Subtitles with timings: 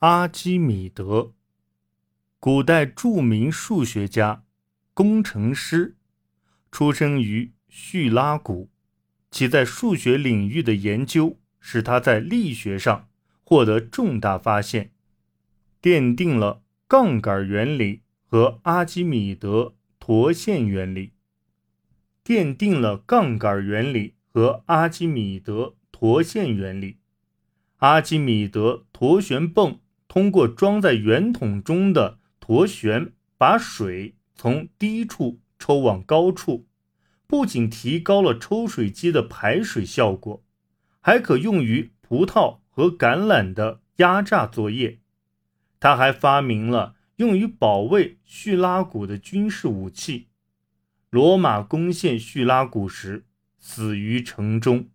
[0.00, 1.32] 阿基米德，
[2.38, 4.44] 古代著名数学家、
[4.94, 5.96] 工程师，
[6.70, 8.70] 出生于叙拉古。
[9.32, 13.08] 其在数学领域的研究，使他在力学上
[13.42, 14.92] 获得重大发现，
[15.82, 21.14] 奠定了杠杆原理和阿基米德陀线原理。
[22.24, 26.98] 奠定了杠杆原理和阿基米德陀线原理。
[27.78, 29.80] 阿基米德螺旋泵。
[30.08, 36.66] 通过装在圆筒中的螺旋，把水从低处抽往高处，
[37.26, 40.42] 不仅提高了抽水机的排水效果，
[41.00, 45.00] 还可用于葡萄和橄榄的压榨作业。
[45.78, 50.28] 他还发明了用于保卫叙拉古的军事武器。
[51.10, 53.26] 罗马攻陷叙拉古时，
[53.58, 54.88] 死于城中。